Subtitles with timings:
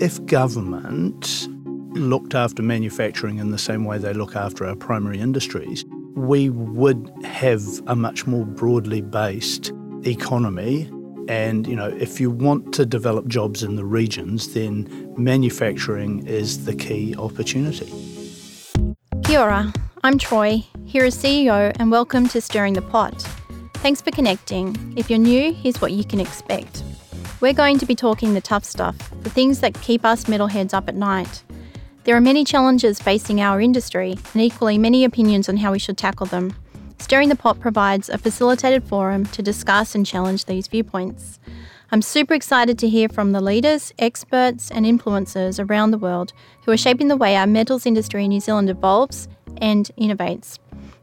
[0.00, 1.48] if government
[1.96, 7.10] looked after manufacturing in the same way they look after our primary industries, we would
[7.24, 9.72] have a much more broadly based
[10.06, 10.88] economy.
[11.28, 16.64] And, you know, if you want to develop jobs in the regions, then manufacturing is
[16.64, 17.92] the key opportunity.
[19.24, 19.72] Kia ora,
[20.04, 23.20] I'm Troy, HERA's CEO, and welcome to Stirring the Pot.
[23.74, 24.94] Thanks for connecting.
[24.96, 26.84] If you're new, here's what you can expect.
[27.40, 30.88] We're going to be talking the tough stuff, the things that keep us metalheads up
[30.88, 31.44] at night.
[32.02, 35.96] There are many challenges facing our industry, and equally many opinions on how we should
[35.96, 36.52] tackle them.
[36.98, 41.38] Stirring the Pot provides a facilitated forum to discuss and challenge these viewpoints.
[41.92, 46.32] I'm super excited to hear from the leaders, experts, and influencers around the world
[46.64, 49.28] who are shaping the way our metals industry in New Zealand evolves
[49.58, 50.58] and innovates.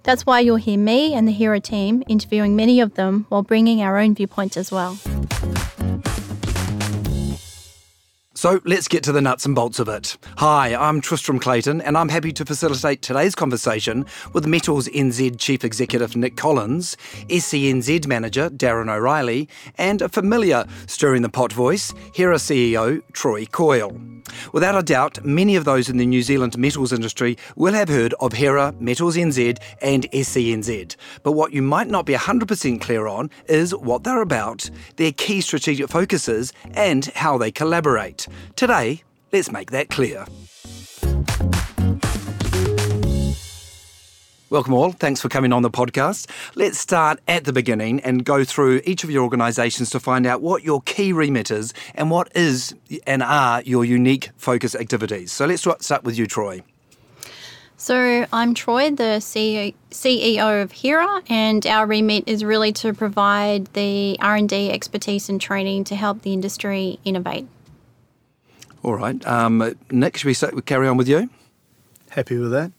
[0.06, 3.82] That's why you'll hear me and the HERA team interviewing many of them while bringing
[3.82, 5.00] our own viewpoints as well.
[8.46, 10.18] So let's get to the nuts and bolts of it.
[10.38, 15.66] Hi, I'm Tristram Clayton, and I'm happy to facilitate today's conversation with Metals NZ Chief
[15.66, 16.96] Executive Nick Collins,
[17.28, 24.00] SCNZ Manager Darren O'Reilly, and a familiar stirring the pot voice, Hera CEO Troy Coyle.
[24.54, 28.14] Without a doubt, many of those in the New Zealand metals industry will have heard
[28.20, 30.96] of Hera, Metals NZ, and SCNZ.
[31.24, 35.42] But what you might not be 100% clear on is what they're about, their key
[35.42, 38.28] strategic focuses, and how they collaborate.
[38.56, 40.26] Today, let's make that clear.
[44.52, 44.92] Welcome all.
[44.92, 46.30] Thanks for coming on the podcast.
[46.54, 50.42] Let's start at the beginning and go through each of your organisations to find out
[50.42, 52.76] what your key remit is and what is
[53.08, 55.32] and are your unique focus activities.
[55.32, 56.62] So let's start with you, Troy.
[57.76, 64.16] So I'm Troy, the CEO of Hera, and our remit is really to provide the
[64.22, 67.48] R&D expertise and training to help the industry innovate.
[68.86, 69.26] All right.
[69.26, 71.28] Um, Nick, should we carry on with you?
[72.12, 72.72] Happy with that.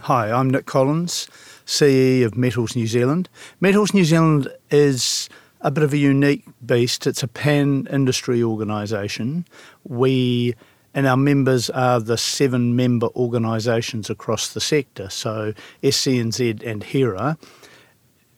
[0.00, 1.28] Hi, I'm Nick Collins,
[1.64, 3.28] CE of Metals New Zealand.
[3.60, 5.28] Metals New Zealand is
[5.60, 7.06] a bit of a unique beast.
[7.06, 9.46] It's a pan industry organisation.
[9.84, 10.56] We
[10.92, 15.08] and our members are the seven member organisations across the sector.
[15.08, 17.38] So SCNZ and HERA,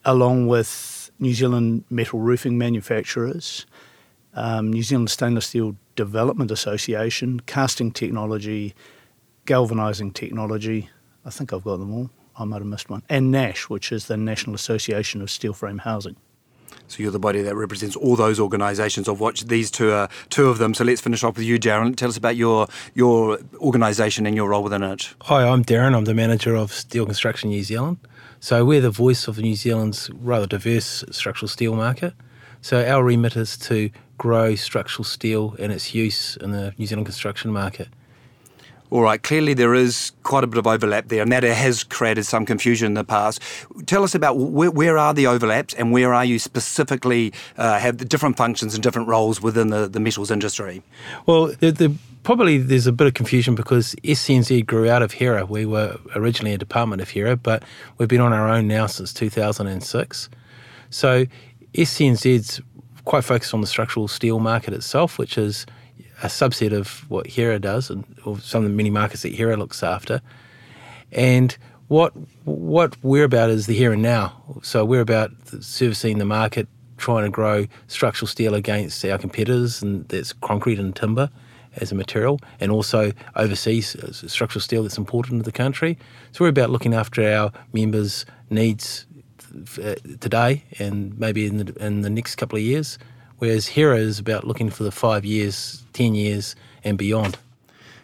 [0.04, 3.64] along with New Zealand metal roofing manufacturers,
[4.34, 8.74] um, New Zealand Stainless Steel Development Association, Casting Technology,
[9.46, 10.88] Galvanising Technology,
[11.24, 12.10] I think I've got them all.
[12.36, 13.02] I might have missed one.
[13.08, 16.16] And NASH, which is the National Association of Steel Frame Housing.
[16.88, 20.48] So you're the body that represents all those organisations, of which these two are two
[20.48, 20.74] of them.
[20.74, 21.96] So let's finish off with you, Darren.
[21.96, 25.14] Tell us about your your organisation and your role within it.
[25.22, 25.94] Hi, I'm Darren.
[25.94, 27.98] I'm the manager of Steel Construction New Zealand.
[28.40, 32.14] So we're the voice of New Zealand's rather diverse structural steel market.
[32.62, 37.06] So our remit is to grow structural steel and its use in the New Zealand
[37.06, 37.88] construction market.
[38.88, 42.24] All right, clearly there is quite a bit of overlap there, and that has created
[42.24, 43.40] some confusion in the past.
[43.86, 47.98] Tell us about where, where are the overlaps and where are you specifically uh, have
[47.98, 50.82] the different functions and different roles within the, the metals industry?
[51.24, 55.46] Well, the, the, probably there's a bit of confusion because SCNZ grew out of HERA.
[55.46, 57.64] We were originally a department of HERA, but
[57.96, 60.28] we've been on our own now since 2006.
[60.90, 61.24] So
[61.74, 62.60] SCNZ's
[63.04, 65.66] quite focused on the structural steel market itself, which is
[66.22, 69.56] a subset of what Hera does, and or some of the many markets that Hera
[69.56, 70.20] looks after.
[71.10, 71.56] And
[71.88, 72.12] what
[72.44, 74.60] what we're about is the here and now.
[74.62, 80.08] So we're about servicing the market, trying to grow structural steel against our competitors, and
[80.08, 81.28] that's concrete and timber
[81.76, 85.98] as a material, and also overseas uh, structural steel that's important to the country.
[86.32, 89.06] So we're about looking after our members' needs
[89.82, 92.98] Uh, today and maybe in the, in the next couple of years
[93.42, 96.54] whereas Hera is about looking for the five years, 10 years,
[96.84, 97.38] and beyond.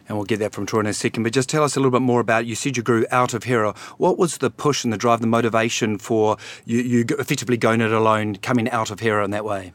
[0.09, 1.23] And we'll get that from Troy in a second.
[1.23, 3.45] But just tell us a little bit more about you said you grew out of
[3.45, 3.73] Hera.
[3.99, 7.93] What was the push and the drive, the motivation for you, you effectively going it
[7.93, 9.73] alone, coming out of Hera in that way?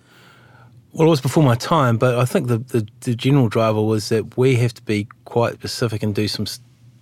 [0.92, 4.10] Well, it was before my time, but I think the, the, the general driver was
[4.10, 6.46] that we have to be quite specific and do some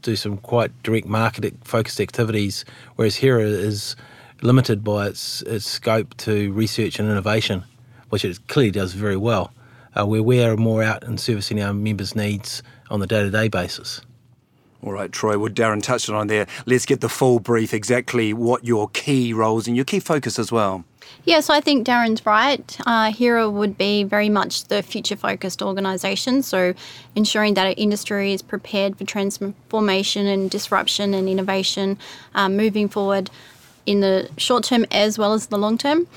[0.03, 2.63] do some quite direct market focused activities,
[2.95, 3.95] whereas Hera is
[4.41, 7.63] limited by its its scope to research and innovation
[8.11, 9.51] which it clearly does very well,
[9.95, 13.31] uh, where we are more out and servicing our members' needs on a day to
[13.31, 14.01] day basis.
[14.83, 16.45] All right, Troy, well, Darren touched on there.
[16.65, 20.51] Let's get the full brief exactly what your key roles and your key focus as
[20.51, 20.83] well.
[21.23, 22.77] Yeah, so I think Darren's right.
[22.85, 26.73] Uh, Hera would be very much the future focused organisation, so
[27.15, 31.97] ensuring that our industry is prepared for transformation and disruption and innovation
[32.33, 33.29] um, moving forward
[33.86, 36.07] in the short term as well as the long term.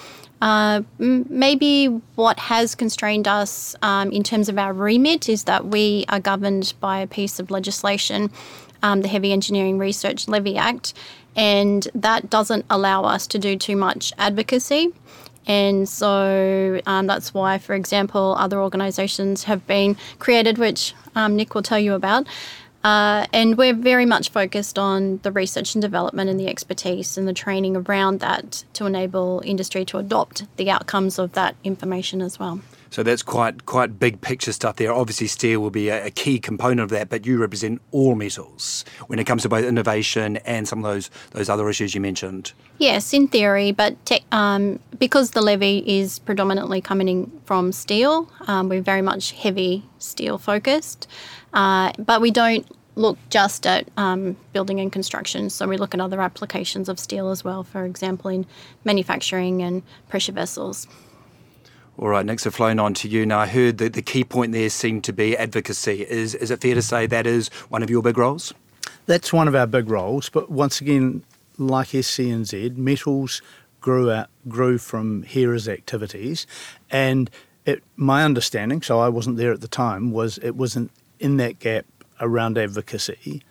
[0.42, 6.04] Uh, maybe what has constrained us um, in terms of our remit is that we
[6.08, 8.30] are governed by a piece of legislation,
[8.82, 10.92] um, the Heavy Engineering Research Levy Act,
[11.34, 14.92] and that doesn't allow us to do too much advocacy.
[15.46, 21.54] And so um, that's why, for example, other organisations have been created, which um, Nick
[21.54, 22.26] will tell you about,
[22.84, 27.26] uh, and we're very much focused on the research and development and the expertise and
[27.26, 32.38] the training around that to enable industry to adopt the outcomes of that information as
[32.38, 32.60] well.
[32.94, 34.92] So that's quite quite big picture stuff there.
[34.92, 38.84] Obviously, steel will be a, a, key component of that, but you represent all metals
[39.08, 42.52] when it comes to both innovation and some of those those other issues you mentioned.
[42.78, 48.30] Yes, in theory, but te- um, because the levy is predominantly coming in from steel,
[48.46, 51.08] um, we're very much heavy steel focused.
[51.54, 52.66] Uh, but we don't
[52.96, 55.50] look just at um, building and construction.
[55.50, 58.46] So we look at other applications of steel as well, for example, in
[58.84, 60.86] manufacturing and pressure vessels.
[61.96, 63.24] All right, next, have flown on to you.
[63.24, 66.02] Now, I heard that the key point there seemed to be advocacy.
[66.02, 68.52] Is, is it fair to say that is one of your big roles?
[69.06, 71.22] That's one of our big roles, but once again,
[71.56, 73.42] like SCNZ, metals
[73.80, 76.46] grew out, grew from HERA's activities,
[76.90, 77.30] and
[77.64, 80.90] it, my understanding, so I wasn't there at the time, was it was an
[81.24, 81.86] in that gap
[82.20, 83.42] around advocacy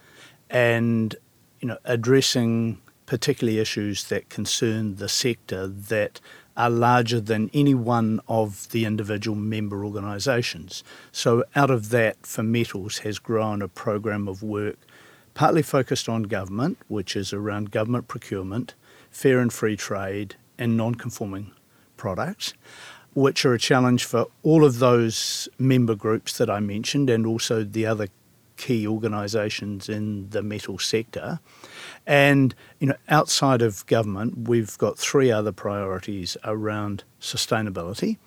[0.48, 1.16] and
[1.60, 6.22] you know addressing particularly issues that concern the sector that
[6.56, 10.84] are larger than any one of the individual member organisations.
[11.12, 14.78] So out of that, for metals has grown a program of work
[15.34, 18.76] partly focused on government, which is around government procurement,
[19.10, 21.52] fair and free trade, and non-conforming
[21.98, 22.54] products
[23.16, 27.64] which are a challenge for all of those member groups that I mentioned and also
[27.64, 28.08] the other
[28.58, 31.40] key organisations in the metal sector.
[32.06, 38.18] And you know, outside of government, we've got three other priorities around sustainability,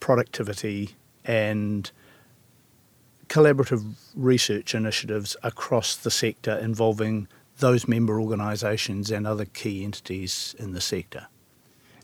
[0.00, 1.90] productivity, and
[3.28, 7.28] collaborative research initiatives across the sector involving
[7.58, 11.28] those member organisations and other key entities in the sector.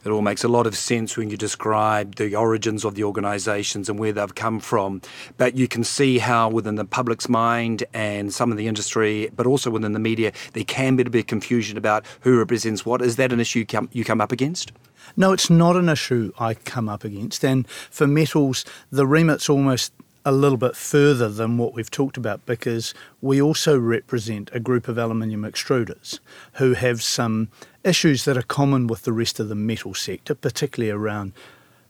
[0.05, 3.89] It all makes a lot of sense when you describe the origins of the organisations
[3.89, 5.03] and where they've come from.
[5.37, 9.47] But you can see how within the public's mind and some of the industry, but
[9.47, 13.03] also within the media, there can be a bit of confusion about who represents what.
[13.03, 14.73] Is that an issue you come up against?
[15.17, 17.45] No, it's not an issue I come up against.
[17.45, 19.93] And for metals, the remit's almost
[20.25, 22.93] a little bit further than what we've talked about because
[23.23, 26.21] we also represent a group of aluminium extruders
[26.55, 27.49] who have some
[27.89, 31.33] issues that are common with the rest of the metal sector, particularly around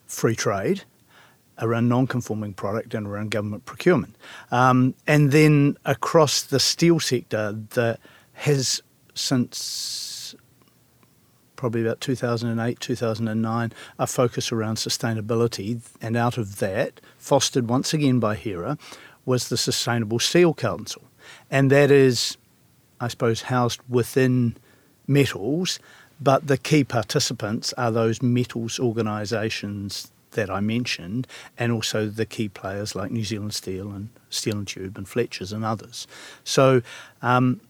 [0.06, 0.85] free trade,
[1.59, 4.17] around non conforming product, and around government procurement.
[4.50, 8.00] Um, and then across the steel sector, that
[8.35, 8.81] has
[9.15, 10.35] since
[11.59, 15.81] probably about 2008, 2009, a focus around sustainability.
[16.00, 18.79] And out of that, fostered once again by HERA,
[19.27, 21.03] was the Sustainable Steel Council.
[21.50, 22.39] And that is,
[23.00, 24.56] I suppose, housed within
[25.09, 25.81] metals,
[26.21, 31.27] but the key participants are those metals organisations that I mentioned,
[31.59, 35.53] and also the key players like New Zealand Steel and Steel and Tube and Fletchers
[35.53, 36.07] and others.
[36.45, 36.83] So,
[37.23, 37.61] um,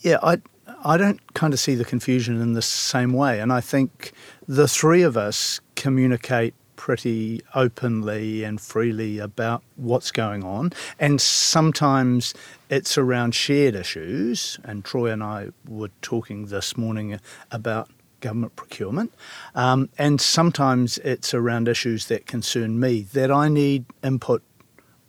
[0.00, 0.38] yeah, I
[0.84, 3.40] I don't kind of see the confusion in the same way.
[3.40, 4.12] And I think
[4.46, 10.72] the three of us communicate pretty openly and freely about what's going on.
[10.98, 12.32] And sometimes
[12.70, 14.58] it's around shared issues.
[14.64, 17.20] And Troy and I were talking this morning
[17.50, 19.12] about government procurement.
[19.54, 24.42] Um, and sometimes it's around issues that concern me that I need input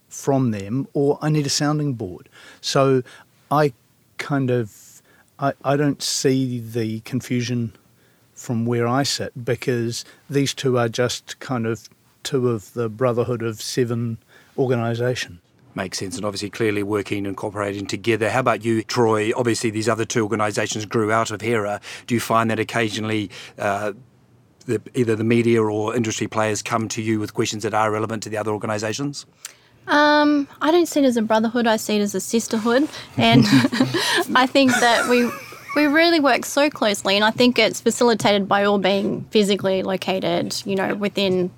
[0.09, 2.27] from them or I need a sounding board.
[2.59, 3.01] So
[3.49, 3.71] I
[4.17, 5.01] kind of
[5.39, 7.71] I, I don't see the confusion
[8.41, 11.88] from where I sit because these two are just kind of
[12.24, 14.17] two of the Brotherhood of Seven
[14.57, 15.39] organisation.
[15.75, 18.29] Makes sense, and obviously clearly working and cooperating together.
[18.29, 19.31] How about you, Troy?
[19.38, 21.79] Obviously, these other two organisations grew out of HERA.
[22.07, 23.93] Do you find that occasionally uh,
[24.65, 28.24] the, either the media or industry players come to you with questions that are relevant
[28.24, 29.25] to the other organisations?
[29.88, 31.67] Um, I don't see it as a brotherhood.
[31.67, 33.43] I see it as a sisterhood, and
[34.36, 35.31] I think that we
[35.75, 40.61] we really work so closely, and I think it's facilitated by all being physically located,
[40.65, 41.51] you know, within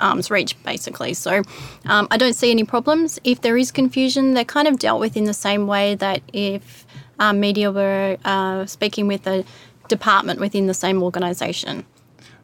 [0.00, 1.14] arm's reach, basically.
[1.14, 1.42] So
[1.86, 3.18] um, I don't see any problems.
[3.24, 6.86] If there is confusion, they're kind of dealt with in the same way that if
[7.18, 9.44] um, media were uh, speaking with a
[9.88, 11.84] department within the same organisation.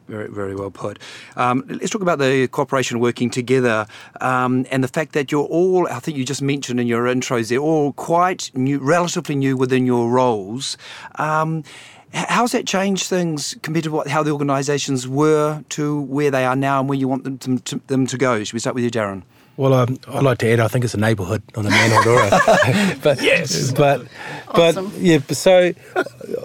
[0.09, 0.97] Very, very well put.
[1.35, 3.85] Um, let's talk about the cooperation working together
[4.21, 7.49] um, and the fact that you're all, I think you just mentioned in your intros,
[7.49, 10.77] they're all quite new, relatively new within your roles.
[11.15, 11.63] Um,
[12.11, 16.55] How's that changed things compared to what how the organisations were to where they are
[16.55, 18.43] now and where you want them to, to, them to go?
[18.43, 19.21] Should we start with you, Darren?
[19.57, 23.03] Well, um, I'd like to add, I think it's a neighbourhood on the Manordora.
[23.03, 24.07] but yes, but
[24.55, 25.19] but yeah.
[25.31, 25.73] So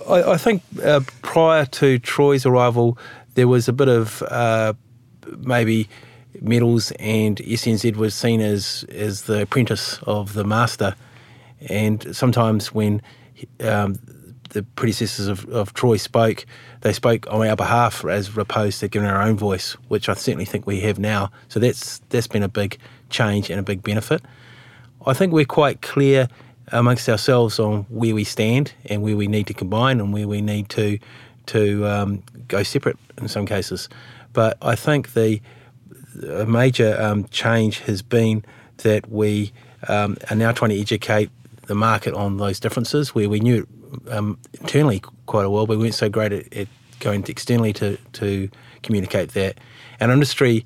[0.08, 2.98] I, I think uh, prior to Troy's arrival,
[3.34, 4.72] there was a bit of uh,
[5.38, 5.88] maybe
[6.40, 10.94] metals and SCNZ was seen as as the apprentice of the master,
[11.68, 13.02] and sometimes when
[13.60, 13.98] um,
[14.50, 16.46] the predecessors of, of Troy spoke,
[16.80, 20.44] they spoke on our behalf as opposed to giving our own voice, which I certainly
[20.44, 21.30] think we have now.
[21.48, 22.78] So that's that's been a big
[23.10, 24.22] change and a big benefit.
[25.06, 26.28] I think we're quite clear
[26.72, 30.40] amongst ourselves on where we stand and where we need to combine and where we
[30.40, 30.98] need to
[31.46, 33.88] to um, go separate in some cases.
[34.32, 35.40] But I think the
[36.22, 38.44] a major um, change has been
[38.78, 39.52] that we
[39.88, 41.30] um, are now trying to educate
[41.66, 43.66] the market on those differences where we knew
[44.10, 46.68] um, internally quite a well, but we weren't so great at, at
[47.00, 48.48] going externally to, to
[48.82, 49.58] communicate that.
[50.00, 50.64] And industry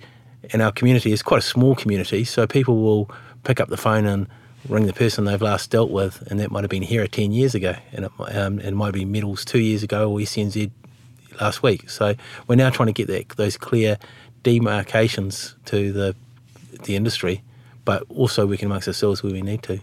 [0.52, 3.10] and our community is quite a small community, so people will
[3.44, 4.26] pick up the phone and
[4.68, 7.54] ring the person they've last dealt with, and that might have been here 10 years
[7.54, 10.70] ago, and it, um, it might be Metals two years ago or SCNZ
[11.40, 11.88] last week.
[11.90, 12.14] So
[12.46, 13.98] we're now trying to get that, those clear
[14.42, 16.16] demarcations to the
[16.84, 17.42] the industry,
[17.84, 19.80] but also working amongst ourselves where we need to.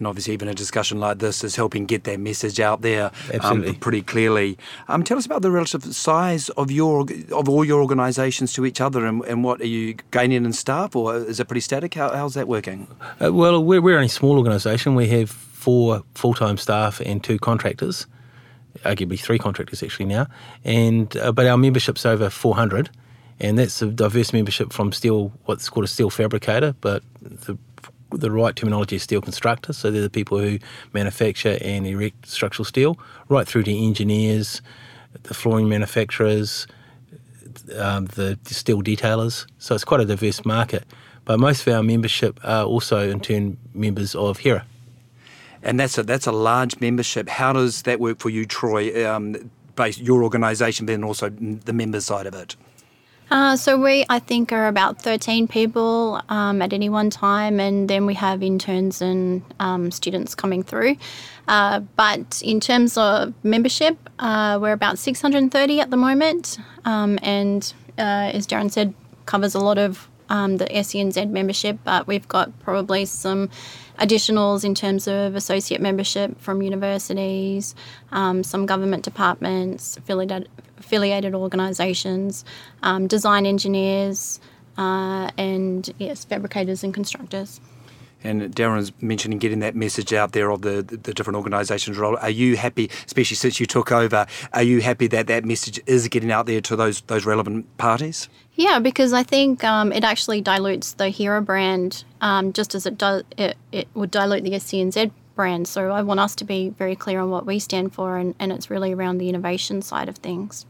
[0.00, 3.74] And obviously, even a discussion like this is helping get that message out there um,
[3.76, 4.56] pretty clearly.
[4.88, 8.80] Um, tell us about the relative size of your of all your organisations to each
[8.80, 11.94] other, and, and, what are you gaining in staff, or is it pretty static?
[11.94, 12.88] How, how's that working?
[13.22, 14.94] Uh, well, we're, we're only a small organisation.
[14.94, 18.06] We have four full time staff and two contractors,
[18.84, 20.26] arguably three contractors actually now,
[20.64, 22.90] and uh, but our membership's over four hundred
[23.40, 27.56] and that's a diverse membership from steel, what's called a steel fabricator, but the
[28.12, 29.72] the right terminology is steel constructor.
[29.72, 30.58] So they're the people who
[30.92, 32.98] manufacture and erect structural steel,
[33.28, 34.62] right through to engineers,
[35.22, 36.66] the flooring manufacturers,
[37.76, 39.46] um, the steel detailers.
[39.58, 40.84] So it's quite a diverse market.
[41.24, 44.64] But most of our membership are also in turn members of HERA.
[45.62, 47.28] And that's a that's a large membership.
[47.28, 49.06] How does that work for you, Troy?
[49.06, 52.56] Um, based your organisation, but also the member side of it.
[53.30, 57.88] Uh, so we, I think, are about 13 people um, at any one time, and
[57.88, 60.96] then we have interns and um, students coming through.
[61.46, 67.72] Uh, but in terms of membership, uh, we're about 630 at the moment, um, and
[67.98, 68.94] uh, as Darren said,
[69.26, 73.48] covers a lot of um, the SCNZ membership, but we've got probably some
[73.98, 77.74] additionals in terms of associate membership from universities,
[78.12, 80.48] um, some government departments, affiliated,
[80.80, 82.44] affiliated organisations,
[82.82, 84.40] um, design engineers,
[84.76, 87.60] uh, and yes, fabricators and constructors.
[88.22, 92.18] And Darren's mentioning getting that message out there of the, the different organisations' role.
[92.18, 96.06] Are you happy, especially since you took over, are you happy that that message is
[96.08, 98.28] getting out there to those those relevant parties?
[98.54, 102.98] Yeah, because I think um, it actually dilutes the HERA brand um, just as it
[102.98, 105.66] does it, it would dilute the SCNZ brand.
[105.66, 108.52] So I want us to be very clear on what we stand for, and, and
[108.52, 110.66] it's really around the innovation side of things.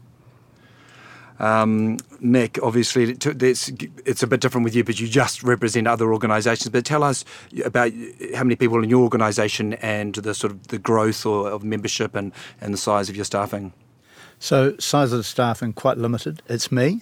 [1.41, 3.71] Um, Nick, obviously, it's,
[4.05, 6.69] it's a bit different with you, but you just represent other organisations.
[6.69, 7.25] But tell us
[7.65, 7.91] about
[8.35, 12.15] how many people in your organisation and the sort of the growth or, of membership
[12.15, 12.31] and,
[12.61, 13.73] and the size of your staffing.
[14.37, 16.43] So, size of the staffing quite limited.
[16.47, 17.01] It's me,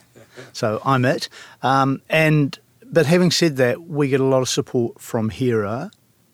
[0.53, 1.27] so I'm it.
[1.61, 5.91] Um, and but having said that, we get a lot of support from HERA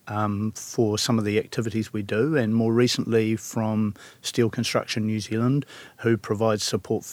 [0.08, 5.20] um, for some of the activities we do, and more recently from Steel Construction New
[5.20, 5.66] Zealand,
[5.98, 7.04] who provides support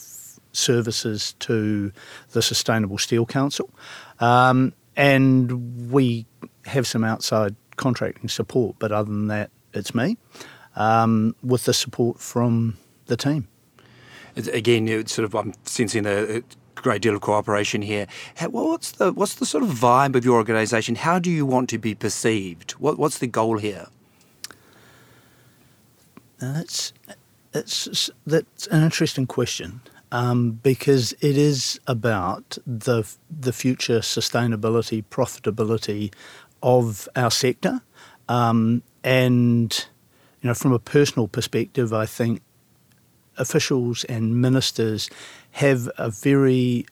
[0.52, 1.92] services to
[2.32, 3.70] the Sustainable Steel Council.
[4.20, 6.26] Um, and we
[6.66, 10.16] have some outside contracting support, but other than that, it's me
[10.76, 13.48] um, with the support from the team.
[14.36, 16.42] Again, it's sort of I'm sensing a, a
[16.74, 18.06] great deal of cooperation here.
[18.48, 20.94] What's the what's the sort of vibe of your organisation?
[20.94, 22.72] How do you want to be perceived?
[22.72, 23.88] What, what's the goal here?
[26.38, 26.92] That's
[27.52, 29.82] that's that's an interesting question
[30.12, 36.12] um, because it is about the the future sustainability, profitability
[36.62, 37.80] of our sector,
[38.28, 39.86] um, and
[40.42, 42.42] you know, from a personal perspective, I think
[43.38, 45.08] officials and ministers
[45.52, 46.84] have a very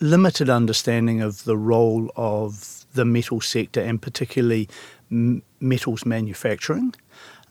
[0.00, 4.68] limited understanding of the role of the metal sector and particularly
[5.10, 6.94] metals manufacturing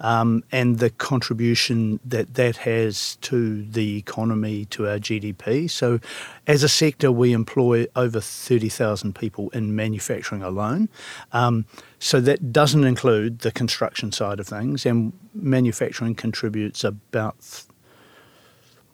[0.03, 5.69] um, and the contribution that that has to the economy, to our GDP.
[5.69, 5.99] So,
[6.45, 10.89] as a sector, we employ over 30,000 people in manufacturing alone.
[11.31, 11.65] Um,
[11.97, 17.65] so, that doesn't include the construction side of things, and manufacturing contributes about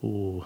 [0.01, 0.45] or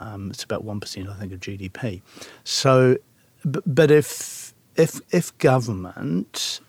[0.00, 2.02] um, it's about one percent, I think, of GDP.
[2.44, 2.98] So,
[3.44, 6.60] but if if if government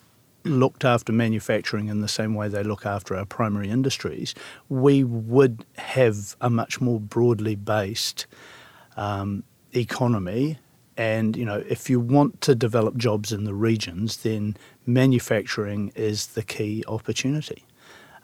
[0.45, 4.35] looked after manufacturing in the same way they look after our primary industries,
[4.69, 8.25] we would have a much more broadly based
[8.97, 10.57] um, economy.
[10.97, 16.27] And you know, if you want to develop jobs in the regions, then manufacturing is
[16.27, 17.63] the key opportunity.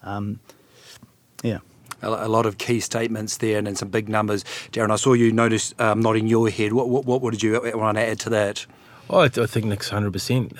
[0.03, 0.39] Um,
[1.43, 1.59] yeah
[2.01, 4.43] a, lot of key statements there and, some big numbers.
[4.71, 6.73] Darren, I saw you notice um, nodding your head.
[6.73, 8.65] What, what, what did you want to add to that?
[9.13, 10.53] Oh, I, I think Nick's hundred uh, percent.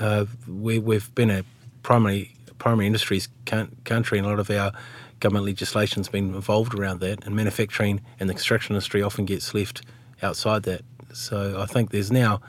[0.46, 1.46] We we've been a
[1.84, 4.74] primary primary industries country, and a lot of our
[5.22, 7.26] government legislation's been involved around that.
[7.26, 9.84] And manufacturing and the construction industry often gets left
[10.22, 10.82] outside that.
[11.14, 12.42] So I think there's now,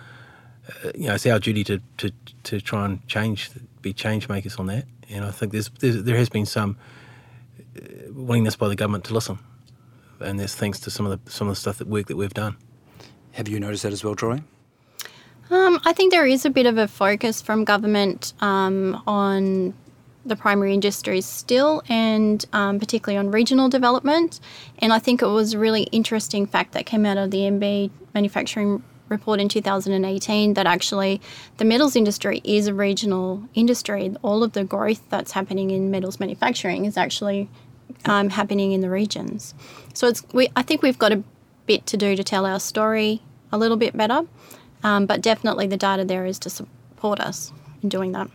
[0.85, 2.11] uh, you know, it's our duty to, to
[2.43, 4.87] to try and change, be change makers on that.
[5.09, 6.79] And I think there's, there's there has been some
[7.77, 7.81] uh,
[8.11, 9.39] willingness by the government to listen,
[10.19, 12.35] and there's thanks to some of the some of the stuff that work that we've
[12.35, 12.57] done.
[13.33, 14.43] Have you noticed that as well, Troy?
[15.51, 19.75] Um, I think there is a bit of a focus from government um, on
[20.25, 24.41] the primary industries still, and um, particularly on regional development.
[24.79, 27.91] And I think it was a really interesting fact that came out of the MBIE
[28.15, 31.21] manufacturing report in 2018 that actually
[31.59, 34.15] the metals industry is a regional industry.
[34.23, 37.51] All of the growth that's happening in metals manufacturing is actually
[38.05, 39.55] um, happening in the regions.
[39.95, 41.23] So it's we, I think we've got a
[41.67, 43.23] bit to do to tell our story
[43.53, 44.27] a little bit better.
[44.85, 48.29] Um, but definitely the data there is to support us in doing that.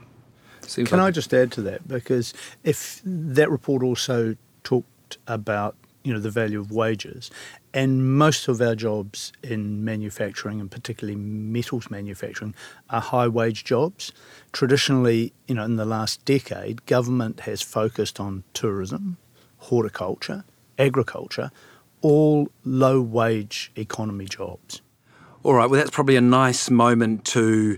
[0.61, 1.87] Seems Can like I just add to that?
[1.87, 7.29] Because if that report also talked about you know the value of wages,
[7.73, 12.55] and most of our jobs in manufacturing, and particularly metals manufacturing,
[12.89, 14.13] are high wage jobs.
[14.53, 19.17] Traditionally, you know, in the last decade, government has focused on tourism,
[19.57, 20.45] horticulture,
[20.79, 21.51] agriculture,
[22.01, 24.81] all low wage economy jobs.
[25.47, 27.77] All right, well, that's probably a nice moment to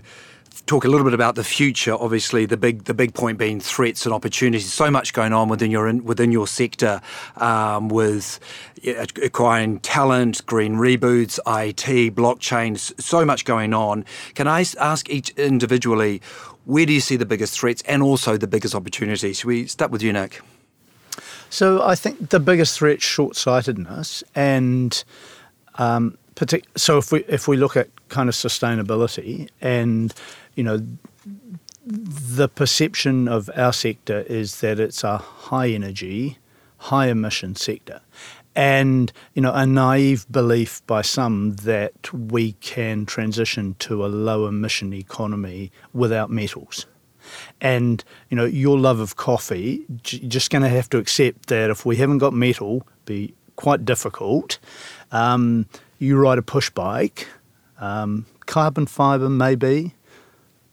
[0.66, 1.94] talk a little bit about the future.
[1.94, 4.72] Obviously, the big the big point being threats and opportunities.
[4.72, 7.00] So much going on within your within your sector,
[7.36, 8.40] um, with
[9.22, 12.76] acquiring talent, green reboots, IT, blockchain.
[13.00, 14.04] So much going on.
[14.34, 16.22] Can I ask each individually,
[16.64, 19.38] where do you see the biggest threats and also the biggest opportunities?
[19.38, 20.40] Should we start with you, Nick?
[21.50, 25.04] So I think the biggest threat short sightedness and
[25.76, 30.14] um, partic- so if we if we look at kind of sustainability and
[30.54, 30.80] you know
[31.86, 36.38] the perception of our sector is that it's a high energy,
[36.78, 38.00] high emission sector.
[38.56, 44.46] And you know a naive belief by some that we can transition to a low
[44.46, 46.86] emission economy without metals,
[47.60, 51.70] and you know your love of coffee, you're just going to have to accept that
[51.70, 54.58] if we haven't got metal, be quite difficult.
[55.12, 55.66] Um,
[56.00, 57.28] you ride a push bike,
[57.78, 59.94] um, carbon fibre maybe,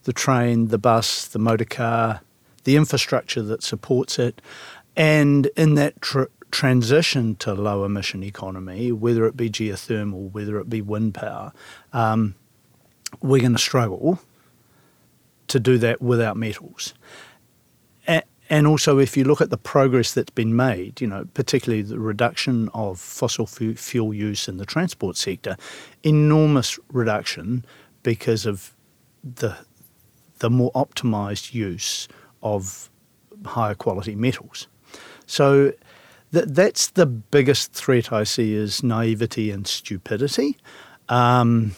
[0.04, 2.22] the train, the bus, the motor car,
[2.64, 4.42] the infrastructure that supports it,
[4.96, 10.70] and in that tr- transition to low emission economy, whether it be geothermal, whether it
[10.70, 11.52] be wind power,
[11.92, 12.34] um,
[13.22, 14.20] we're going to struggle
[15.48, 16.94] to do that without metals
[18.50, 22.00] and also, if you look at the progress that's been made, you know, particularly the
[22.00, 25.58] reduction of fossil fuel use in the transport sector,
[26.04, 27.66] enormous reduction
[28.04, 28.74] because of
[29.24, 29.58] the
[30.40, 32.08] the more optimized use
[32.44, 32.90] of
[33.46, 34.68] higher quality metals.
[35.26, 35.74] So
[36.32, 40.58] that that's the biggest threat I see is naivety and stupidity.
[41.10, 41.76] Um,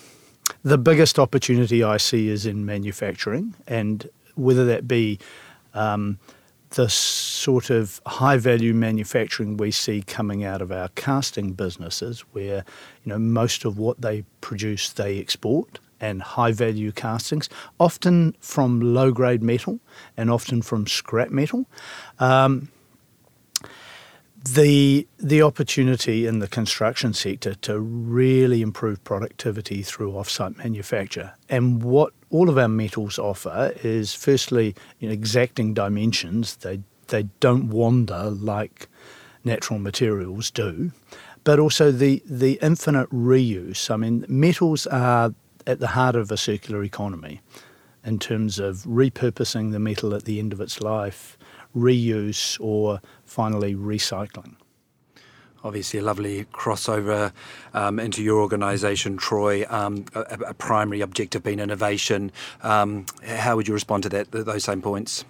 [0.63, 5.19] the biggest opportunity I see is in manufacturing, and whether that be
[5.73, 6.19] um,
[6.71, 12.63] the sort of high value manufacturing we see coming out of our casting businesses, where
[13.03, 18.79] you know most of what they produce they export, and high value castings, often from
[18.79, 19.79] low grade metal
[20.15, 21.65] and often from scrap metal.
[22.19, 22.69] Um,
[24.43, 31.83] the the opportunity in the construction sector to really improve productivity through offsite manufacture and
[31.83, 36.55] what all of our metals offer is firstly you know, exacting dimensions.
[36.57, 38.87] They they don't wander like
[39.43, 40.91] natural materials do,
[41.43, 43.91] but also the the infinite reuse.
[43.91, 45.33] I mean, metals are
[45.67, 47.41] at the heart of a circular economy
[48.05, 51.37] in terms of repurposing the metal at the end of its life,
[51.75, 54.55] reuse, or finally recycling
[55.63, 57.31] obviously a lovely crossover
[57.73, 59.65] um, into your organisation, Troy.
[59.69, 62.31] Um, a, a, primary objective being innovation.
[62.63, 64.31] Um, how would you respond to that?
[64.31, 65.25] Those same points.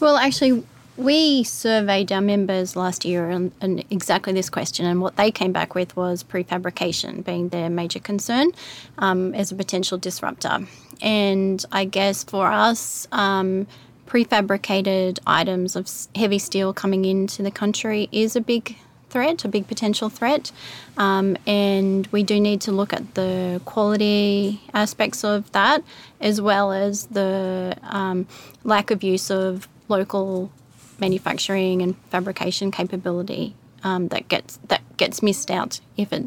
[0.00, 0.64] Well, actually,
[0.96, 5.52] we surveyed our members last year on, on, exactly this question, and what they came
[5.52, 8.50] back with was prefabrication being their major concern
[8.98, 10.66] um, as a potential disruptor.
[11.00, 13.66] And I guess for us, um,
[14.08, 18.76] prefabricated items of heavy steel coming into the country is a big
[19.10, 20.50] threat, a big potential threat.
[20.96, 25.82] Um, and we do need to look at the quality aspects of that,
[26.20, 28.26] as well as the um,
[28.64, 30.50] lack of use of local
[30.98, 36.24] manufacturing and fabrication capability um, that gets that gets missed out if it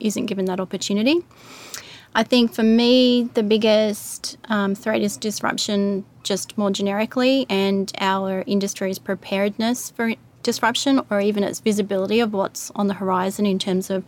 [0.00, 1.24] isn't given that opportunity.
[2.14, 8.42] I think for me, the biggest um, threat is disruption, just more generically, and our
[8.46, 13.90] industry's preparedness for disruption or even its visibility of what's on the horizon in terms
[13.90, 14.04] of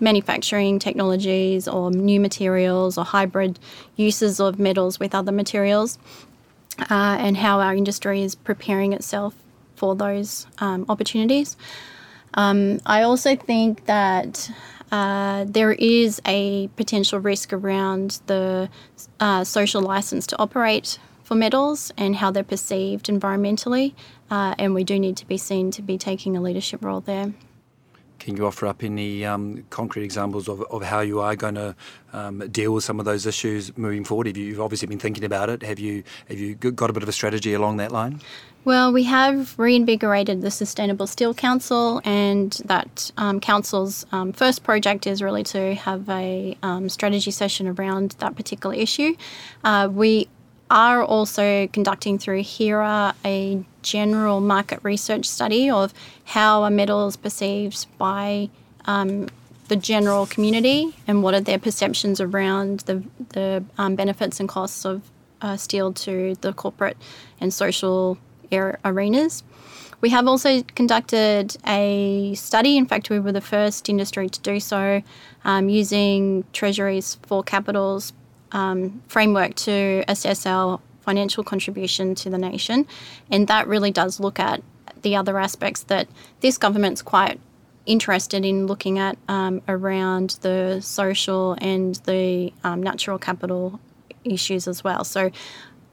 [0.00, 3.58] manufacturing technologies or new materials or hybrid
[3.96, 5.98] uses of metals with other materials,
[6.90, 9.34] uh, and how our industry is preparing itself
[9.76, 11.56] for those um, opportunities.
[12.34, 14.50] Um, I also think that
[14.92, 18.68] uh, there is a potential risk around the
[19.18, 20.98] uh, social license to operate
[21.30, 23.94] for metals and how they're perceived environmentally,
[24.32, 27.32] uh, and we do need to be seen to be taking a leadership role there.
[28.18, 31.76] Can you offer up any um, concrete examples of, of how you are going to
[32.12, 34.26] um, deal with some of those issues moving forward?
[34.26, 35.62] Have you, you've obviously been thinking about it.
[35.62, 38.20] Have you have you got a bit of a strategy along that line?
[38.64, 45.06] Well, we have reinvigorated the Sustainable Steel Council, and that um, council's um, first project
[45.06, 49.14] is really to have a um, strategy session around that particular issue.
[49.62, 50.28] Uh, we
[50.70, 55.92] are also conducting through HERA a general market research study of
[56.24, 58.48] how a metal is perceived by
[58.84, 59.28] um,
[59.68, 64.84] the general community and what are their perceptions around the, the um, benefits and costs
[64.84, 65.02] of
[65.42, 66.96] uh, steel to the corporate
[67.40, 68.18] and social
[68.52, 69.42] arenas.
[70.00, 72.76] We have also conducted a study.
[72.76, 75.02] In fact, we were the first industry to do so
[75.44, 78.12] um, using Treasury's Four Capitals
[78.52, 82.86] um, framework to assess our financial contribution to the nation.
[83.30, 84.62] And that really does look at
[85.02, 86.08] the other aspects that
[86.40, 87.40] this government's quite
[87.86, 93.80] interested in looking at um, around the social and the um, natural capital
[94.24, 95.02] issues as well.
[95.04, 95.30] So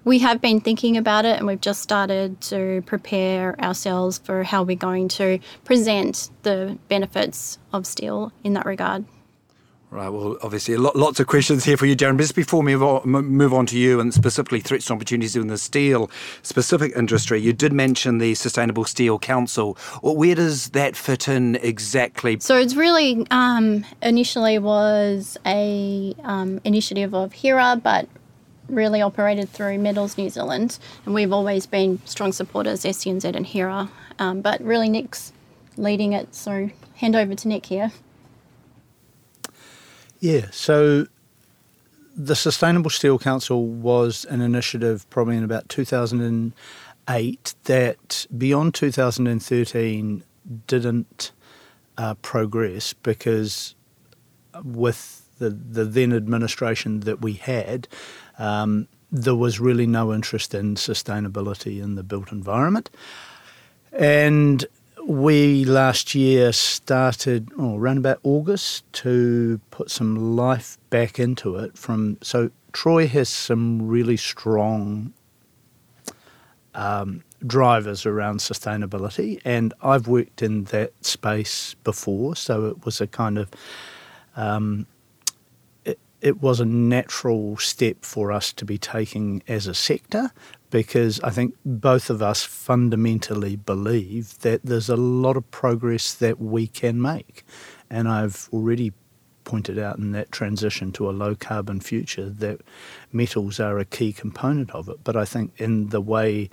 [0.04, 4.63] we have been thinking about it and we've just started to prepare ourselves for how
[4.63, 9.06] we're going to present the benefits of steel in that regard.
[9.89, 10.10] Right.
[10.10, 12.17] Well, obviously, lots of questions here for you, Darren.
[12.17, 16.12] Just before we move on to you and specifically threats and opportunities in the steel
[16.41, 19.78] specific industry, you did mention the Sustainable Steel Council.
[20.02, 22.38] Well, where does that fit in exactly?
[22.41, 28.10] So it's really um, initially was a um, initiative of HERA, but
[28.67, 33.89] really operated through Metals New Zealand, and we've always been strong supporters, SCNZ and HERA.
[34.19, 35.32] Um, but really, Nick's
[35.78, 37.93] leading it, so hand over to Nick here.
[40.19, 41.08] Yeah, so
[42.15, 50.23] the Sustainable Steel Council was an initiative probably in about 2008 that beyond 2013
[50.65, 51.32] didn't
[51.97, 53.75] uh, progress because
[54.63, 57.88] with the, the then administration that we had,
[58.39, 62.89] um, there was really no interest in sustainability in the built environment.
[63.93, 64.65] And
[65.08, 71.78] we last year started oh, around about August to put some life back into it.
[71.78, 75.13] From so Troy has some really strong
[76.76, 83.08] um, drivers around sustainability, and I've worked in that space before, so it was a
[83.08, 83.50] kind of
[84.36, 84.88] um,
[86.22, 90.32] it was a natural step for us to be taking as a sector
[90.69, 96.39] because I think both of us fundamentally believe that there's a lot of progress that
[96.39, 97.43] we can make.
[97.89, 98.93] And I've already
[99.43, 102.60] pointed out in that transition to a low carbon future that
[103.13, 104.97] metals are a key component of it.
[105.06, 106.49] But I think in the way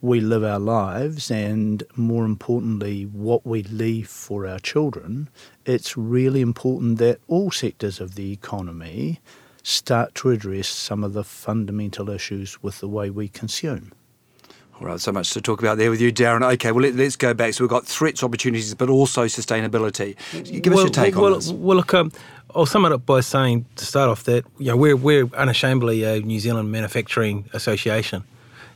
[0.00, 5.28] we live our lives and more importantly what we leave for our children,
[5.64, 9.20] it's really important that all sectors of the economy
[9.66, 13.90] start to address some of the fundamental issues with the way we consume.
[14.80, 16.48] All right, so much to talk about there with you, Darren.
[16.52, 17.54] Okay, well, let, us go back.
[17.54, 20.14] So we've got threats, opportunities, but also sustainability.
[20.62, 21.50] Give well, us your take well, on this.
[21.50, 22.12] Well, look, um,
[22.54, 26.04] I'll sum it up by saying to start off that you know, we're, we're unashamedly
[26.04, 28.22] a New Zealand manufacturing association.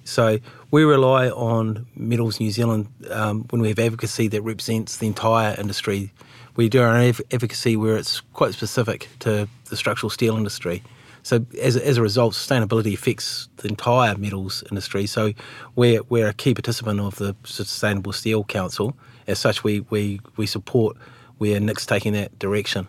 [0.02, 0.40] So
[0.72, 5.54] we rely on Metals New Zealand um, when we have advocacy that represents the entire
[5.56, 6.12] industry.
[6.56, 10.82] We do our advocacy where it's quite specific to the structural steel industry.
[11.22, 15.06] So as, as a result, sustainability affects the entire metals industry.
[15.06, 15.32] So
[15.76, 18.96] we're, we're a key participant of the Sustainable Steel Council.
[19.26, 20.96] As such, we, we, we support
[21.38, 22.88] where Nick's taking that direction.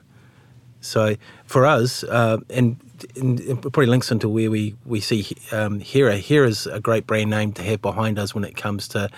[0.80, 2.78] So for us, uh, and,
[3.16, 6.18] and, it probably links into where we, we see um, Hera.
[6.18, 9.10] Hera is a great brand name to have behind us when it comes to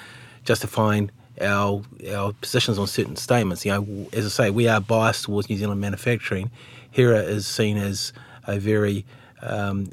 [0.43, 1.09] justifying
[1.41, 3.65] our our positions on certain statements.
[3.65, 6.51] You know, as I say, we are biased towards New Zealand manufacturing.
[6.91, 8.13] Hera is seen as
[8.45, 9.05] a very
[9.41, 9.89] um,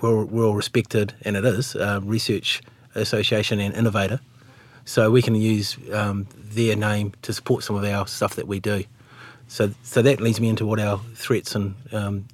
[0.00, 2.62] well, well respected, and it is, uh, research
[2.94, 4.20] association and innovator.
[4.84, 8.60] So we can use um, their name to support some of our stuff that we
[8.60, 8.84] do.
[9.46, 12.26] So, so that leads me into what our threats and um,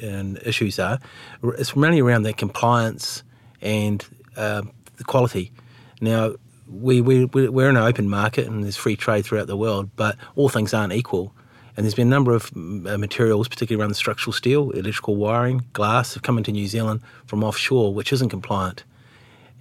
[0.00, 0.98] and issues are.
[1.42, 3.22] It's mainly around the compliance
[3.60, 4.04] and
[4.36, 4.62] uh,
[4.96, 5.52] the quality.
[6.00, 6.34] Now,
[6.72, 10.16] we, we, we're in an open market and there's free trade throughout the world, but
[10.36, 11.34] all things aren't equal.
[11.76, 15.64] And there's been a number of uh, materials, particularly around the structural steel, electrical wiring,
[15.72, 18.84] glass, have come into New Zealand from offshore, which isn't compliant.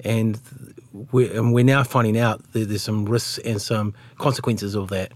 [0.03, 0.39] And
[1.11, 5.13] we're, and we're now finding out that there's some risks and some consequences of that.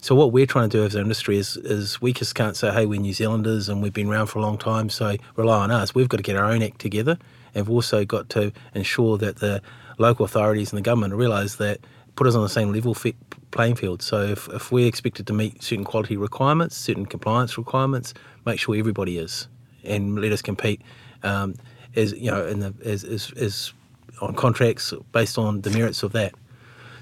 [0.00, 2.70] So what we're trying to do as an industry is, is we just can't say,
[2.70, 5.70] hey, we're New Zealanders and we've been around for a long time, so rely on
[5.70, 5.94] us.
[5.94, 7.18] We've got to get our own act together,
[7.54, 9.60] and we've also got to ensure that the
[9.98, 11.80] local authorities and the government realise that
[12.16, 13.16] put us on the same level fit,
[13.50, 14.02] playing field.
[14.02, 18.74] So if, if we're expected to meet certain quality requirements, certain compliance requirements, make sure
[18.76, 19.48] everybody is,
[19.84, 20.80] and let us compete
[21.22, 21.54] um,
[21.96, 23.72] as you know, in the, as, as, as
[24.20, 26.34] on contracts based on the merits of that.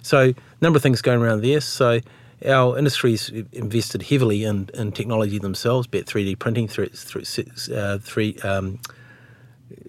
[0.02, 1.60] So number of things going around there.
[1.60, 2.00] So
[2.46, 7.22] our industry's invested heavily in, in technology themselves, be it 3D printing through, through
[7.74, 8.78] uh, three, um,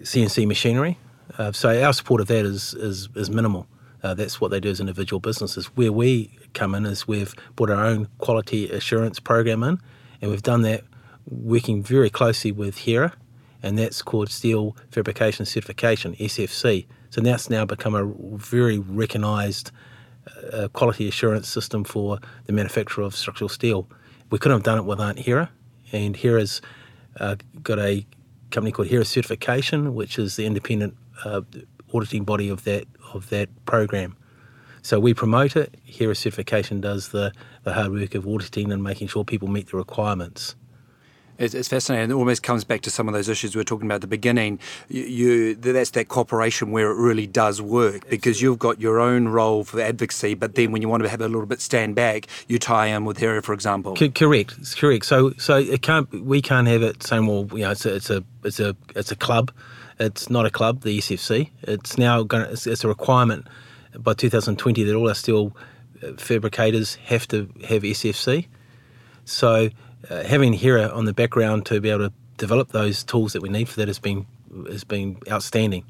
[0.00, 0.98] CNC machinery.
[1.38, 3.66] Uh, so our support of that is, is, is minimal.
[4.02, 5.66] Uh, that's what they do as individual businesses.
[5.76, 9.80] Where we come in is we've brought our own quality assurance program in,
[10.20, 10.84] and we've done that
[11.30, 13.12] working very closely with HERA,
[13.62, 16.86] and that's called Steel Fabrication Certification, SFC.
[17.10, 18.04] So that's now become a
[18.36, 19.70] very recognised
[20.52, 23.88] uh, quality assurance system for the manufacture of structural steel.
[24.30, 25.50] We couldn't have done it without HERA,
[25.92, 26.60] and HERA's
[27.18, 28.06] uh, got a
[28.50, 31.42] company called HERA Certification, which is the independent uh,
[31.92, 34.16] auditing body of that of that program.
[34.82, 35.74] So we promote it.
[35.84, 37.32] HERA Certification does the,
[37.64, 40.54] the hard work of auditing and making sure people meet the requirements.
[41.38, 42.10] It's, it's, fascinating.
[42.10, 44.08] It almost comes back to some of those issues we were talking about at the
[44.08, 44.58] beginning.
[44.88, 49.28] You, you, that's that cooperation where it really does work because you've got your own
[49.28, 52.26] role for advocacy, but then when you want to have a little bit stand back,
[52.48, 53.94] you tie in with HERA, for example.
[53.94, 55.04] C- correct, it's correct.
[55.04, 56.10] So, so it can't.
[56.24, 59.12] We can't have it saying, well, you know, it's a, it's a, it's a, it's
[59.12, 59.52] a club.
[59.98, 61.50] It's not a club, the SFC.
[61.62, 62.44] It's now going.
[62.44, 63.46] It's, it's a requirement
[63.98, 65.56] by 2020 that all our steel
[66.02, 68.46] uh, fabricators have to have SFC.
[69.24, 69.70] So
[70.08, 73.48] uh, having HERA on the background to be able to develop those tools that we
[73.48, 74.26] need for that has been
[74.70, 75.84] has been outstanding.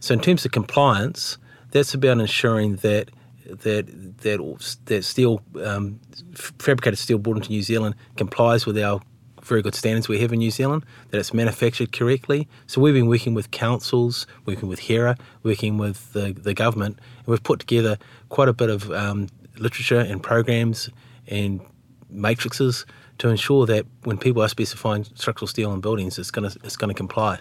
[0.00, 1.38] So in terms of compliance,
[1.70, 3.10] that's about ensuring that
[3.46, 3.86] that
[4.18, 5.98] that that steel um,
[6.34, 9.00] fabricated steel brought into New Zealand complies with our
[9.42, 12.48] very good standards we have in New Zealand, that it's manufactured correctly.
[12.66, 17.26] So we've been working with councils, working with HERA, working with the, the government, and
[17.26, 17.98] we've put together
[18.28, 20.90] quite a bit of um, literature and programs
[21.26, 21.60] and
[22.08, 22.86] matrices
[23.18, 26.76] to ensure that when people are specifying structural steel in buildings, it's going to it's
[26.76, 27.38] going to comply.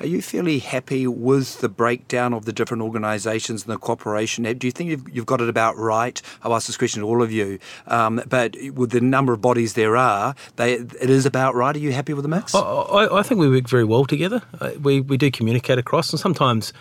[0.00, 4.44] Are you fairly happy with the breakdown of the different organisations and the cooperation?
[4.56, 6.22] Do you think you've, you've, got it about right?
[6.42, 7.58] I'll ask this question to all of you.
[7.88, 11.74] Um, but with the number of bodies there are, they, it is about right.
[11.74, 12.54] Are you happy with the mix?
[12.54, 14.40] I, I, I think we work very well together.
[14.60, 16.72] Uh, we, we do communicate across, and sometimes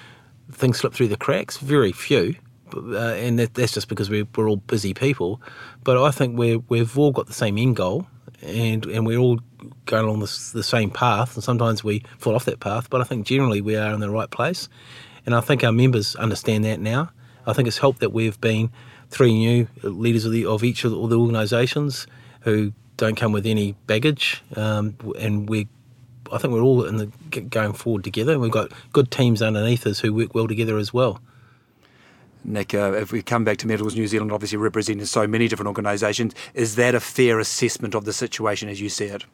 [0.52, 2.36] things slip through the cracks, very few.
[2.76, 5.42] Uh, and that, that's just because we're, we're all busy people.
[5.84, 8.06] But I think we we've all got the same end goal,
[8.42, 9.40] and, and we're all
[9.86, 11.36] going along the, the same path.
[11.36, 14.10] And sometimes we fall off that path, but I think generally we are in the
[14.10, 14.70] right place.
[15.26, 17.10] And I think our members understand that now.
[17.46, 18.72] I think it's helped that we've been
[19.10, 22.08] three new leaders of, the, of each of the, all the organisations
[22.42, 25.68] who don't come with any baggage, um, and we
[26.32, 27.06] I think we're all in the
[27.42, 28.34] going forward together.
[28.34, 31.22] And we've got good teams underneath us who work well together as well.
[32.44, 35.68] Nick, uh, if we come back to Metals New Zealand, obviously representing so many different
[35.68, 39.26] organisations, is that a fair assessment of the situation as you see it?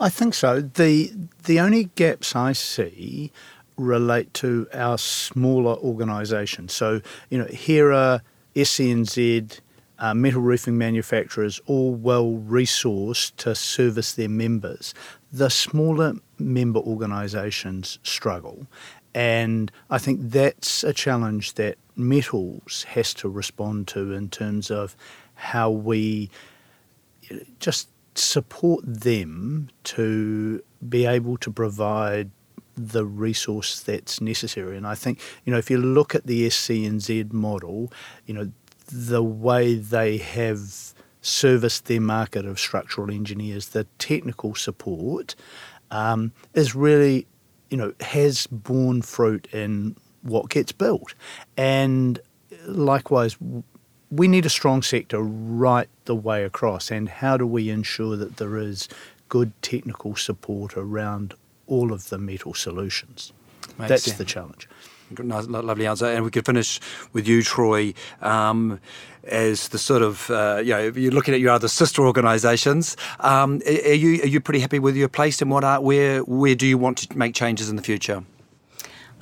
[0.00, 0.60] I think so.
[0.60, 1.12] The
[1.44, 3.32] the only gaps I see
[3.76, 6.72] relate to our smaller organisations.
[6.72, 8.22] So, you know, HERA,
[8.54, 9.60] SCNZ,
[9.98, 14.94] uh, metal roofing manufacturers, all well resourced to service their members.
[15.32, 18.66] The smaller member organisations struggle.
[19.14, 24.96] And I think that's a challenge that metals has to respond to in terms of
[25.34, 26.30] how we
[27.58, 32.30] just support them to be able to provide
[32.76, 34.76] the resource that's necessary.
[34.76, 37.92] And I think, you know, if you look at the SCNZ model,
[38.26, 38.52] you know,
[38.86, 45.34] the way they have serviced their market of structural engineers, the technical support
[45.90, 47.26] um, is really,
[47.70, 51.14] you know, has borne fruit in what gets built.
[51.56, 52.18] And
[52.66, 53.36] likewise,
[54.10, 56.90] we need a strong sector right the way across.
[56.90, 58.88] And how do we ensure that there is
[59.28, 61.34] good technical support around
[61.66, 63.32] all of the metal solutions?
[63.78, 64.18] Makes That's sense.
[64.18, 64.68] the challenge.
[65.18, 66.06] Nice, lovely answer.
[66.06, 66.80] And we could finish
[67.12, 68.80] with you, Troy, um,
[69.24, 72.96] as the sort of uh, you know you're looking at your other sister organisations.
[73.20, 76.56] Um, are you are you pretty happy with your place and what are where where
[76.56, 78.24] do you want to make changes in the future?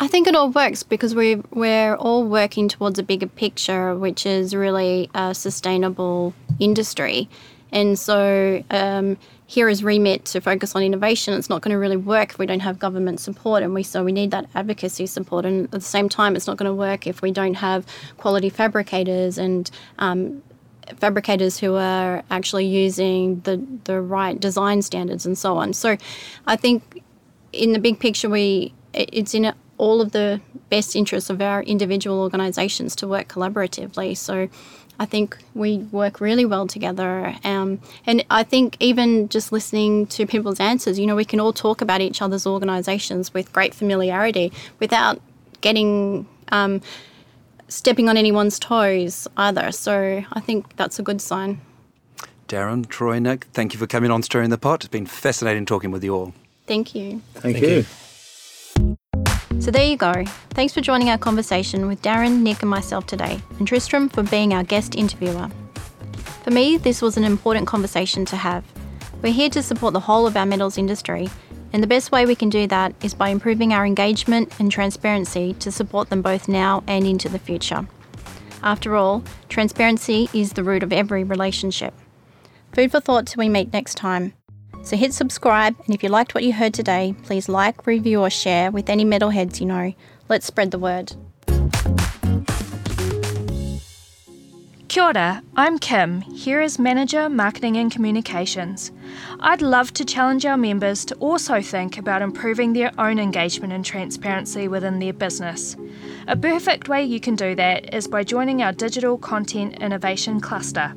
[0.01, 4.27] I think it all works because we we're all working towards a bigger picture, which
[4.27, 7.29] is really a sustainable industry.
[7.71, 11.35] And so um, HERA's remit to focus on innovation.
[11.35, 14.05] It's not going to really work if we don't have government support, and we so
[14.05, 15.45] we need that advocacy support.
[15.45, 18.49] And at the same time, it's not going to work if we don't have quality
[18.49, 20.43] fabricators and um,
[20.97, 25.73] fabricators who are actually using the the right design standards and so on.
[25.73, 25.97] So,
[26.47, 27.03] I think
[27.53, 32.21] in the big picture, we it's in all of the best interests of our individual
[32.21, 34.17] organisations to work collaboratively.
[34.17, 34.49] So,
[34.99, 37.35] I think we work really well together.
[37.43, 41.53] Um, and I think even just listening to people's answers, you know, we can all
[41.53, 45.21] talk about each other's organisations with great familiarity without
[45.63, 46.81] getting um,
[47.67, 49.73] stepping on anyone's toes either.
[49.73, 51.61] So, I think that's a good sign.
[52.47, 54.85] Darren, Troy, Nick, thank you for coming on Stirring the Pot.
[54.85, 56.35] It's been fascinating talking with you all.
[56.67, 57.23] Thank you.
[57.35, 57.69] Thank, Thank you.
[57.69, 57.85] you.
[59.65, 60.13] So there you go.
[60.51, 64.53] Thanks for joining our conversation with Darren, Nick, and myself today, and Tristram for being
[64.53, 65.49] our guest interviewer.
[66.43, 68.63] For me, this was an important conversation to have.
[69.23, 71.31] We're here to support the whole of our metals industry,
[71.73, 75.55] and the best way we can do that is by improving our engagement and transparency
[75.55, 77.89] to support them both now and into the future.
[78.63, 81.95] After all, transparency is the root of every relationship.
[82.75, 84.35] Food for thought till we meet next time.
[84.85, 88.29] So hit subscribe, and if you liked what you heard today, please like, review, or
[88.29, 89.95] share with any metalheads you know.
[90.29, 91.15] Let's spread the word.
[94.89, 98.93] Kia ora, I'm Kim, HERA's Manager Marketing and Communications.
[99.41, 103.85] I'd love to challenge our members to also think about improving their own engagement and
[103.85, 105.77] transparency within their business.
[106.29, 110.95] A perfect way you can do that is by joining our Digital Content Innovation Cluster.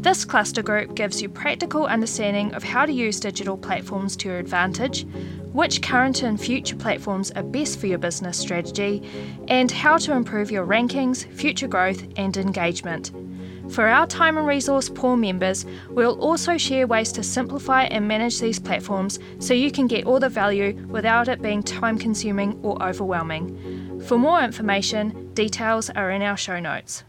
[0.00, 4.38] This cluster group gives you practical understanding of how to use digital platforms to your
[4.38, 5.06] advantage,
[5.52, 9.02] which current and future platforms are best for your business strategy,
[9.48, 13.10] and how to improve your rankings, future growth, and engagement.
[13.68, 18.40] For our time and resource poor members, we'll also share ways to simplify and manage
[18.40, 22.82] these platforms so you can get all the value without it being time consuming or
[22.82, 24.00] overwhelming.
[24.06, 27.04] For more information, details are in our show notes.